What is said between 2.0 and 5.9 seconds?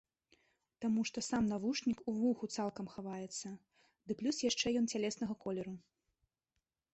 у вуху цалкам хаваецца, ды плюс яшчэ ён цялеснага колеру.